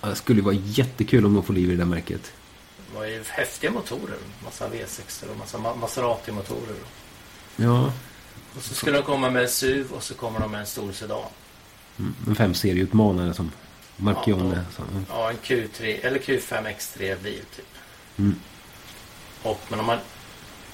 [0.00, 2.32] Ja, Det skulle vara jättekul om de får liv i det där märket.
[2.94, 4.16] Det var ju häftiga motorer.
[4.44, 6.76] Massa V6 och massa Ma- Maserati-motorer.
[7.56, 7.92] Ja,
[8.56, 10.92] Och så skulle de komma med en SUV och så kommer de med en stor
[10.92, 11.22] sedan.
[11.98, 12.14] mm.
[12.28, 13.52] en femserieutmanare som
[13.96, 14.64] Marchione.
[14.78, 15.06] Ja, mm.
[15.08, 17.66] Ja, en Q3 eller Q5 X3 bil typ.
[18.16, 18.34] Mm.
[19.42, 19.98] Och men om man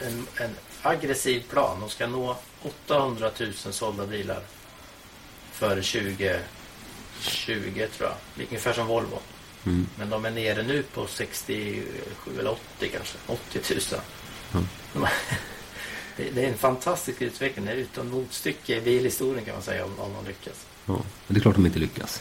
[0.00, 0.50] en, en
[0.82, 1.80] aggressiv plan.
[1.80, 4.42] De ska nå 800 000 sålda bilar
[5.52, 8.14] före 2020 tror jag.
[8.48, 9.18] Ungefär som Volvo.
[9.66, 9.86] Mm.
[9.98, 11.84] Men de är nere nu på 67
[12.38, 13.18] eller 80 kanske.
[13.26, 13.60] 80
[13.92, 14.00] 000.
[14.54, 14.66] Mm.
[14.92, 15.06] De-
[16.16, 17.64] Det, det är en fantastisk utveckling.
[17.66, 20.66] Det är utan motstycke i bilhistorien kan man säga om, om de lyckas.
[20.86, 22.20] Ja, men det är klart de inte lyckas.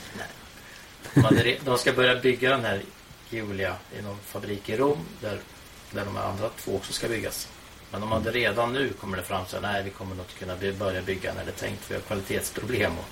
[1.13, 2.81] Re- de ska börja bygga den här
[3.29, 5.39] Julia i någon fabrik i Rom där,
[5.91, 7.47] där de andra två också ska byggas.
[7.91, 10.39] Men de hade redan nu kommer det fram så här, nej vi kommer nog inte
[10.39, 12.91] kunna börja bygga när det är tänkt för vi har kvalitetsproblem.
[12.97, 13.05] Och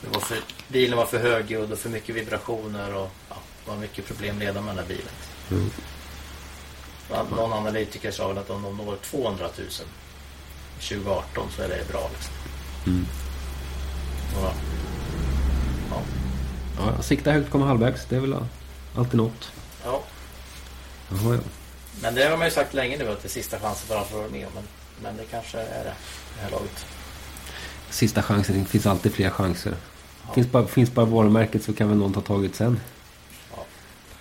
[0.00, 3.36] det var för, bilen var för högljudd och för mycket vibrationer och ja,
[3.70, 5.12] var mycket problem redan med den här bilen.
[5.50, 5.70] Mm.
[7.36, 9.68] Någon analytiker sa väl att om de når 200 000
[10.80, 12.10] 2018 så är det bra.
[12.12, 12.34] Liksom.
[12.86, 13.06] Mm.
[14.36, 14.52] Och,
[15.90, 16.02] ja,
[16.78, 18.06] Ja, sikta högt, komma halvvägs.
[18.08, 18.36] Det är väl
[18.96, 19.52] alltid något.
[19.84, 20.02] ja,
[21.08, 21.40] Jaha, ja.
[22.02, 24.16] Men det har man ju sagt länge nu att det är sista chansen för Alfa
[24.16, 24.48] Romeo.
[24.54, 24.64] Men,
[25.02, 25.94] men det kanske är det,
[26.36, 26.86] det här laget.
[27.90, 28.58] Sista chansen.
[28.58, 29.74] Det finns alltid fler chanser.
[30.34, 32.80] Finns, bara, finns bara varumärket så kan väl någon ta tag i det sen.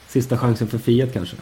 [0.09, 1.35] Sista chansen för Fiat kanske.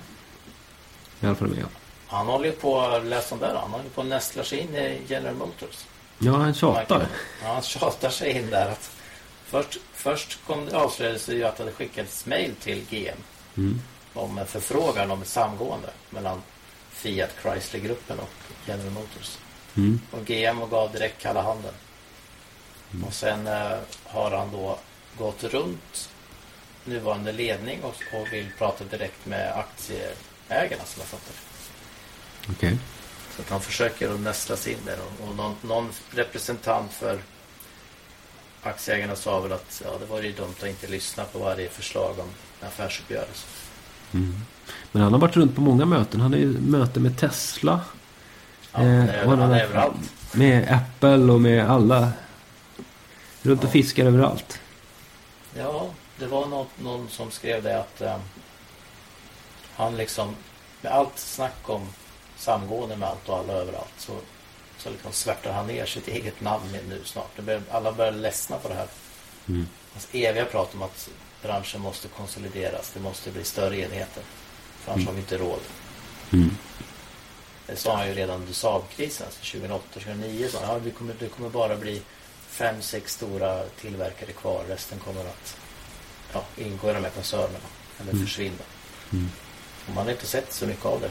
[1.22, 1.66] I alla fall med.
[2.08, 5.02] Han håller ju på, läs om där, han håller på att nästla sig in i
[5.08, 5.86] General Motors.
[6.20, 7.08] Ja, han tjatar.
[7.44, 8.70] Ja, han tjatar sig in där.
[8.72, 8.92] Att
[9.46, 13.18] först, först kom det avslöjades ju att det hade skickats mail till GM
[13.58, 13.82] Mm.
[14.14, 16.42] om en förfrågan om ett samgående mellan
[16.90, 18.30] Fiat Chrysler-gruppen och
[18.68, 19.38] General Motors.
[19.78, 20.02] Mm.
[20.12, 21.74] Och GM gav direkt kalla handen.
[23.08, 24.80] Och sen eh, har han då
[25.18, 26.10] gått runt
[26.88, 32.54] nuvarande ledning och, och vill prata direkt med aktieägarna som jag fattar det.
[32.54, 32.78] Okej.
[33.36, 34.98] Så att han försöker att nästla sig in där.
[35.00, 37.20] Och, och någon, någon representant för
[38.64, 42.20] aktieägarna sa väl att ja, det var ju dumt att inte lyssna på varje förslag
[42.20, 42.28] om
[42.68, 43.48] affärsuppgörelse.
[44.92, 46.22] Men han har varit runt på många möten.
[46.22, 47.82] Han har ju möte med Tesla.
[48.72, 50.14] Ja, han är, Eh, han har är överallt.
[50.34, 52.12] Med Apple och med alla.
[53.42, 54.60] Runt och fiskar överallt.
[55.58, 58.20] Ja, det var någon, någon som skrev det att eh,
[59.76, 60.36] han liksom
[60.82, 61.88] med allt snack om
[62.38, 64.14] samgående med allt och alla överallt så,
[64.78, 67.30] så liksom svärtar han ner sitt eget namn nu snart.
[67.36, 68.88] Det börjar, alla börjar ledsna på det här.
[69.48, 69.68] Mm.
[69.94, 71.10] Hans eviga prat om att
[71.42, 72.92] branschen måste konsolideras.
[72.94, 74.24] Det måste bli större enheter.
[74.80, 75.60] För annars har vi inte råd.
[76.34, 76.58] Mm.
[77.66, 80.48] Det sa han ju redan under Saab-krisen, alltså 2008-2009.
[80.48, 82.02] sa han, Ja, vi kommer, det kommer bara bli
[82.48, 84.64] fem, sex stora tillverkare kvar.
[84.68, 85.58] Resten kommer att
[86.58, 87.60] ja, ingå i de här koncernerna.
[88.02, 88.26] Eller Mm.
[88.26, 88.64] försvinna.
[89.14, 89.30] Mm.
[89.88, 91.10] Och man har inte sett så mycket av det.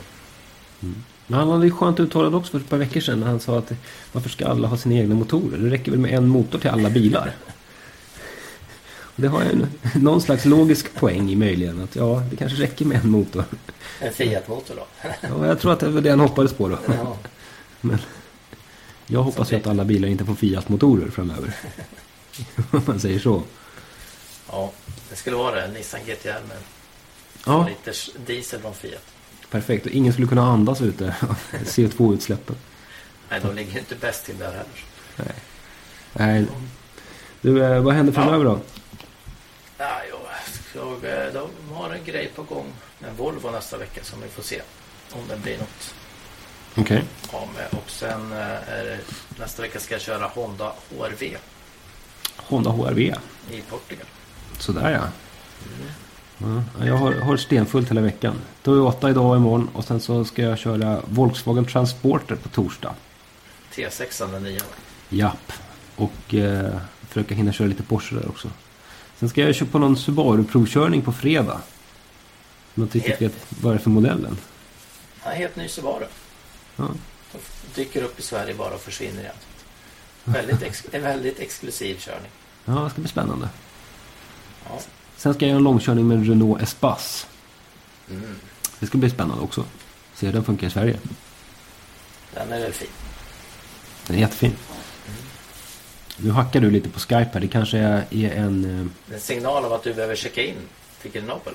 [1.26, 3.20] Men han hade ju skönt uttalad också för ett par veckor sedan.
[3.20, 3.72] När han sa att
[4.12, 5.58] varför ska alla ha sina egna motorer?
[5.58, 7.32] Det räcker väl med en motor till alla bilar.
[9.18, 11.82] Det har en, någon slags logisk poäng i möjligen.
[11.82, 13.44] Att ja, det kanske räcker med en motor.
[14.00, 14.86] En Fiat-motor då.
[15.20, 16.78] Ja, jag tror att det var det han hoppades på då.
[16.88, 17.16] ja.
[19.06, 21.54] Jag hoppas ju att alla bilar inte får Fiat-motorer framöver.
[22.70, 23.42] Om man säger så.
[24.50, 24.70] Ja,
[25.11, 25.68] det skulle vara det.
[25.68, 26.56] Nissan GTR med
[27.46, 29.02] Ja, liters diesel från Fiat.
[29.50, 29.87] perfekt.
[29.87, 32.56] Och ingen skulle kunna andas ute av CO2-utsläppen.
[33.30, 34.66] Nej, de ligger inte bäst till där heller.
[35.16, 35.35] Nej.
[36.12, 36.46] Nej.
[37.40, 38.61] Du, eh, vad händer framöver då?
[39.78, 40.16] Ja, jo,
[40.74, 44.42] jag, eh, de har en grej på gång med Volvo nästa vecka som vi får
[44.42, 44.62] se
[45.12, 45.94] om det blir något
[46.74, 47.04] Okej.
[47.32, 47.66] av med.
[47.82, 48.98] Och sen eh, är det,
[49.38, 51.37] nästa vecka ska jag köra Honda HRV
[52.37, 53.00] Honda HRV.
[53.50, 54.06] i Portugal.
[54.58, 55.08] Sådär ja.
[56.38, 58.34] ja jag har, har stenfullt hela veckan.
[58.62, 59.68] Toyota idag och imorgon.
[59.72, 62.94] Och sen så ska jag köra Volkswagen Transporter på torsdag.
[63.74, 64.62] T6 den nya.
[65.08, 65.52] Japp.
[65.96, 66.76] Och eh,
[67.08, 68.50] försöka hinna köra lite Porsche där också.
[69.18, 71.60] Sen ska jag köra på någon Subaru-provkörning på fredag.
[72.74, 74.36] Men inte riktigt vet vad det är för modellen.
[75.20, 76.06] Han är helt ny Subaru.
[76.76, 76.88] Ja.
[77.32, 77.38] De
[77.74, 79.34] dyker upp i Sverige bara och försvinner igen.
[80.24, 82.30] Väldigt ex, en väldigt exklusiv körning.
[82.64, 83.48] ja, det ska bli spännande.
[84.68, 84.81] Ja.
[85.16, 87.26] Sen ska jag göra en långkörning med Renault Espace.
[88.11, 88.35] Mm.
[88.81, 89.64] Det ska bli spännande också.
[90.14, 90.96] Se hur den funkar i Sverige.
[92.35, 92.88] Den är väl fin.
[94.07, 94.52] Den är jättefin.
[96.18, 97.40] Nu hackar du lite på Skype här.
[97.40, 98.64] Det kanske är en...
[99.09, 100.55] eh, En signal av att du behöver checka in
[101.02, 101.52] till Grenoble?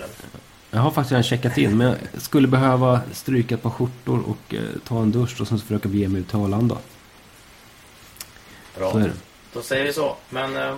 [0.71, 1.77] Jag har faktiskt redan checkat in.
[1.77, 5.59] Men jag skulle behöva stryka ett par skjortor och eh, ta en dusch och sen
[5.59, 6.77] försöka bege mig ut till Arlanda.
[8.77, 9.03] Bra.
[9.53, 10.15] Då säger vi så.
[10.29, 10.75] Men eh,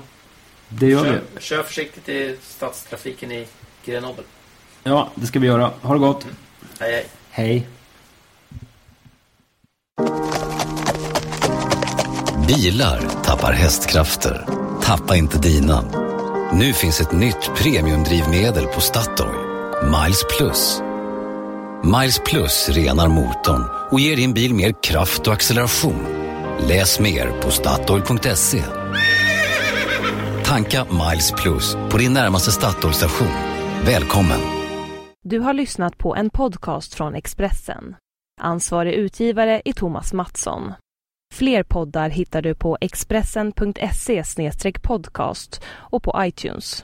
[0.69, 1.41] Det gör kör, vi.
[1.41, 3.47] kör försiktigt i stadstrafiken i
[3.85, 4.23] Grenoble.
[4.83, 5.71] Ja, det ska vi göra.
[5.81, 6.25] Ha det gott.
[6.79, 7.05] Hej hej.
[7.29, 7.67] Hej.
[12.47, 14.45] Bilar tappar hästkrafter.
[14.81, 15.81] Tappa inte dina.
[16.53, 19.35] Nu finns ett nytt premiumdrivmedel på Statoil.
[19.83, 20.81] Miles Plus.
[21.83, 26.05] Miles Plus renar motorn och ger din bil mer kraft och acceleration.
[26.59, 28.82] Läs mer på Statoil.se.
[30.53, 33.27] Tanka Miles Plus på din närmaste Statoil-station.
[33.85, 34.39] Välkommen!
[35.23, 37.95] Du har lyssnat på en podcast från Expressen.
[38.41, 40.73] Ansvarig utgivare är Thomas Mattsson.
[41.33, 44.23] Fler poddar hittar du på expressen.se
[44.81, 46.83] podcast och på iTunes.